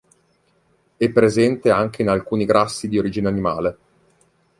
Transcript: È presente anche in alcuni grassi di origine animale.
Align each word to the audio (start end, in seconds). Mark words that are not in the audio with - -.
È 0.97 1.11
presente 1.11 1.69
anche 1.69 2.01
in 2.01 2.07
alcuni 2.09 2.45
grassi 2.45 2.87
di 2.87 2.97
origine 2.97 3.27
animale. 3.27 3.77